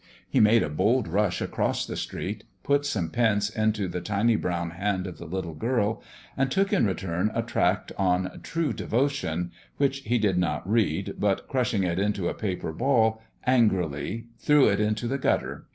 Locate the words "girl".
5.53-6.01